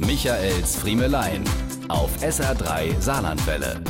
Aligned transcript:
Michaels 0.00 0.76
Friemelein 0.76 1.42
auf 1.88 2.22
SR3 2.22 3.00
Saarlandwelle. 3.00 3.82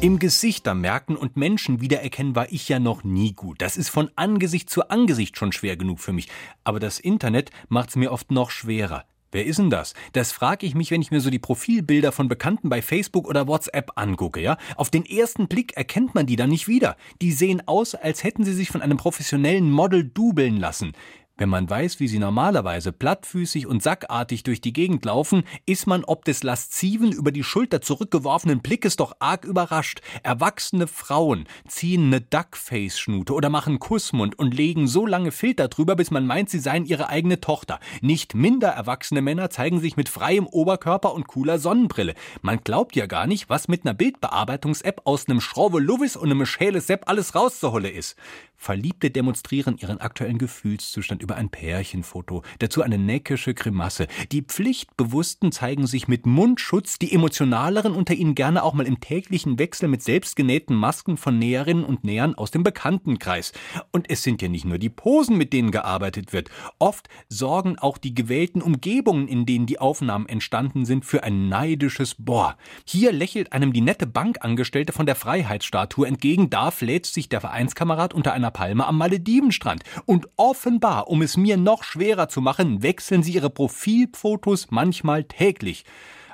Im 0.00 0.18
Gesichter 0.18 0.74
merken 0.74 1.16
und 1.16 1.36
Menschen 1.36 1.80
wiedererkennen 1.80 2.34
war 2.34 2.50
ich 2.50 2.68
ja 2.68 2.80
noch 2.80 3.04
nie 3.04 3.32
gut. 3.32 3.62
Das 3.62 3.76
ist 3.76 3.88
von 3.88 4.10
Angesicht 4.16 4.68
zu 4.68 4.88
Angesicht 4.88 5.38
schon 5.38 5.52
schwer 5.52 5.76
genug 5.76 6.00
für 6.00 6.12
mich. 6.12 6.28
Aber 6.64 6.80
das 6.80 6.98
Internet 6.98 7.52
macht's 7.68 7.94
mir 7.94 8.10
oft 8.10 8.32
noch 8.32 8.50
schwerer. 8.50 9.04
Wer 9.30 9.46
ist 9.46 9.60
denn 9.60 9.70
das? 9.70 9.94
Das 10.12 10.32
frage 10.32 10.66
ich 10.66 10.74
mich, 10.74 10.90
wenn 10.90 11.02
ich 11.02 11.12
mir 11.12 11.20
so 11.20 11.30
die 11.30 11.38
Profilbilder 11.38 12.10
von 12.10 12.26
Bekannten 12.26 12.68
bei 12.68 12.82
Facebook 12.82 13.28
oder 13.28 13.46
WhatsApp 13.46 13.92
angucke, 13.94 14.40
ja? 14.40 14.56
Auf 14.74 14.90
den 14.90 15.06
ersten 15.06 15.46
Blick 15.46 15.76
erkennt 15.76 16.16
man 16.16 16.26
die 16.26 16.36
dann 16.36 16.50
nicht 16.50 16.66
wieder. 16.66 16.96
Die 17.22 17.30
sehen 17.30 17.62
aus, 17.66 17.94
als 17.94 18.24
hätten 18.24 18.44
sie 18.44 18.54
sich 18.54 18.70
von 18.70 18.82
einem 18.82 18.96
professionellen 18.96 19.70
Model 19.70 20.02
dubeln 20.02 20.56
lassen. 20.56 20.94
Wenn 21.38 21.50
man 21.50 21.68
weiß, 21.68 22.00
wie 22.00 22.08
sie 22.08 22.18
normalerweise 22.18 22.92
plattfüßig 22.92 23.66
und 23.66 23.82
sackartig 23.82 24.42
durch 24.42 24.62
die 24.62 24.72
Gegend 24.72 25.04
laufen, 25.04 25.44
ist 25.66 25.86
man 25.86 26.02
ob 26.02 26.24
des 26.24 26.42
lasziven, 26.42 27.12
über 27.12 27.30
die 27.30 27.44
Schulter 27.44 27.82
zurückgeworfenen 27.82 28.60
Blickes 28.60 28.96
doch 28.96 29.12
arg 29.18 29.44
überrascht. 29.44 30.00
Erwachsene 30.22 30.86
Frauen 30.86 31.46
ziehen 31.68 32.08
ne 32.08 32.22
Duckface-Schnute 32.22 33.34
oder 33.34 33.50
machen 33.50 33.78
Kussmund 33.78 34.38
und 34.38 34.54
legen 34.54 34.88
so 34.88 35.04
lange 35.04 35.30
Filter 35.30 35.68
drüber, 35.68 35.94
bis 35.94 36.10
man 36.10 36.26
meint, 36.26 36.48
sie 36.48 36.58
seien 36.58 36.86
ihre 36.86 37.10
eigene 37.10 37.38
Tochter. 37.38 37.80
Nicht 38.00 38.34
minder 38.34 38.68
erwachsene 38.68 39.20
Männer 39.20 39.50
zeigen 39.50 39.80
sich 39.80 39.98
mit 39.98 40.08
freiem 40.08 40.46
Oberkörper 40.46 41.12
und 41.12 41.26
cooler 41.26 41.58
Sonnenbrille. 41.58 42.14
Man 42.40 42.60
glaubt 42.64 42.96
ja 42.96 43.04
gar 43.04 43.26
nicht, 43.26 43.50
was 43.50 43.68
mit 43.68 43.84
ner 43.84 43.92
Bildbearbeitungs-App 43.92 45.02
aus 45.04 45.28
nem 45.28 45.42
Schraube 45.42 45.80
Luvis 45.80 46.16
und 46.16 46.30
nem 46.30 46.46
Schäle 46.46 46.80
Sepp 46.80 47.10
alles 47.10 47.34
rauszuholle 47.34 47.90
ist. 47.90 48.16
Verliebte 48.56 49.10
demonstrieren 49.10 49.76
ihren 49.78 50.00
aktuellen 50.00 50.38
Gefühlszustand 50.38 51.22
über 51.22 51.36
ein 51.36 51.50
Pärchenfoto, 51.50 52.42
dazu 52.58 52.82
eine 52.82 52.98
neckische 52.98 53.54
Grimasse. 53.54 54.06
Die 54.32 54.42
Pflichtbewussten 54.42 55.52
zeigen 55.52 55.86
sich 55.86 56.08
mit 56.08 56.26
Mundschutz, 56.26 56.98
die 56.98 57.12
Emotionaleren 57.12 57.94
unter 57.94 58.14
ihnen 58.14 58.34
gerne 58.34 58.62
auch 58.62 58.74
mal 58.74 58.86
im 58.86 59.00
täglichen 59.00 59.58
Wechsel 59.58 59.88
mit 59.88 60.02
selbstgenähten 60.02 60.74
Masken 60.74 61.16
von 61.16 61.38
Näherinnen 61.38 61.84
und 61.84 62.04
Nähern 62.04 62.34
aus 62.34 62.50
dem 62.50 62.62
Bekanntenkreis. 62.62 63.52
Und 63.92 64.10
es 64.10 64.22
sind 64.22 64.42
ja 64.42 64.48
nicht 64.48 64.64
nur 64.64 64.78
die 64.78 64.88
Posen, 64.88 65.36
mit 65.36 65.52
denen 65.52 65.70
gearbeitet 65.70 66.32
wird. 66.32 66.50
Oft 66.78 67.08
sorgen 67.28 67.78
auch 67.78 67.98
die 67.98 68.14
gewählten 68.14 68.62
Umgebungen, 68.62 69.28
in 69.28 69.46
denen 69.46 69.66
die 69.66 69.78
Aufnahmen 69.78 70.28
entstanden 70.28 70.84
sind, 70.84 71.04
für 71.04 71.22
ein 71.22 71.48
neidisches 71.48 72.16
Boah. 72.18 72.56
Hier 72.84 73.12
lächelt 73.12 73.52
einem 73.52 73.72
die 73.72 73.80
nette 73.80 74.06
Bankangestellte 74.06 74.92
von 74.92 75.06
der 75.06 75.14
Freiheitsstatue 75.14 76.06
entgegen, 76.06 76.50
da 76.50 76.70
fläzt 76.70 77.14
sich 77.14 77.28
der 77.28 77.40
Vereinskamerad 77.40 78.14
unter 78.14 78.32
einer 78.32 78.45
Palme 78.50 78.86
am 78.86 78.98
Maledivenstrand. 78.98 79.82
Und 80.04 80.28
offenbar, 80.36 81.08
um 81.08 81.22
es 81.22 81.36
mir 81.36 81.56
noch 81.56 81.84
schwerer 81.84 82.28
zu 82.28 82.40
machen, 82.40 82.82
wechseln 82.82 83.22
sie 83.22 83.32
ihre 83.32 83.50
Profilfotos 83.50 84.68
manchmal 84.70 85.24
täglich. 85.24 85.84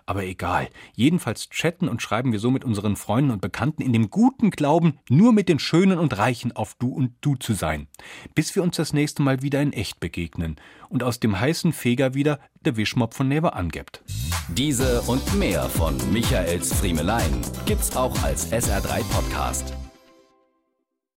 Aber 0.06 0.24
egal. 0.24 0.68
Jedenfalls 0.94 1.48
chatten 1.48 1.88
und 1.88 2.02
schreiben 2.02 2.32
wir 2.32 2.38
so 2.38 2.50
mit 2.50 2.64
unseren 2.64 2.96
Freunden 2.96 3.30
und 3.30 3.40
Bekannten 3.40 3.82
in 3.82 3.92
dem 3.92 4.10
guten 4.10 4.50
Glauben, 4.50 4.98
nur 5.08 5.32
mit 5.32 5.48
den 5.48 5.58
Schönen 5.58 5.98
und 5.98 6.18
Reichen 6.18 6.52
auf 6.52 6.74
Du 6.74 6.88
und 6.88 7.14
Du 7.20 7.36
zu 7.36 7.54
sein. 7.54 7.86
Bis 8.34 8.54
wir 8.56 8.62
uns 8.62 8.76
das 8.76 8.92
nächste 8.92 9.22
Mal 9.22 9.42
wieder 9.42 9.62
in 9.62 9.72
echt 9.72 10.00
begegnen 10.00 10.56
und 10.88 11.02
aus 11.02 11.20
dem 11.20 11.38
heißen 11.38 11.72
Feger 11.72 12.14
wieder 12.14 12.40
der 12.64 12.76
Wischmopp 12.76 13.14
von 13.14 13.28
nebenan 13.28 13.68
gibt. 13.68 14.02
Diese 14.48 15.02
und 15.02 15.34
mehr 15.38 15.64
von 15.64 15.96
Michaels 16.12 16.72
Friemelein 16.74 17.40
gibt's 17.64 17.96
auch 17.96 18.22
als 18.22 18.52
SR3 18.52 19.02
Podcast. 19.04 19.72